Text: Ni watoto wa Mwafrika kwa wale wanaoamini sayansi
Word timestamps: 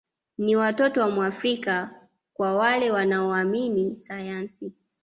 Ni 0.37 0.55
watoto 0.55 1.01
wa 1.01 1.09
Mwafrika 1.11 1.95
kwa 2.33 2.55
wale 2.55 2.91
wanaoamini 2.91 3.95
sayansi 3.95 4.73